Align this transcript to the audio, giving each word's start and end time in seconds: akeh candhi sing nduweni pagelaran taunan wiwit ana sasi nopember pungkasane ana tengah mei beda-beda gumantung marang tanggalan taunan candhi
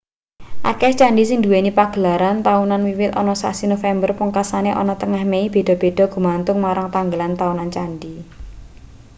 akeh 0.71 0.93
candhi 0.99 1.23
sing 1.27 1.37
nduweni 1.41 1.71
pagelaran 1.79 2.37
taunan 2.47 2.81
wiwit 2.87 3.11
ana 3.21 3.33
sasi 3.41 3.63
nopember 3.67 4.11
pungkasane 4.19 4.71
ana 4.81 4.93
tengah 5.01 5.23
mei 5.31 5.45
beda-beda 5.55 6.03
gumantung 6.13 6.57
marang 6.65 6.87
tanggalan 6.95 7.33
taunan 7.41 7.69
candhi 7.75 8.13